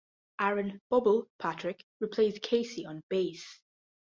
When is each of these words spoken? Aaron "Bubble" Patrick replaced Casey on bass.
Aaron 0.39 0.81
"Bubble" 0.89 1.29
Patrick 1.37 1.85
replaced 1.99 2.41
Casey 2.41 2.87
on 2.87 3.03
bass. 3.07 3.59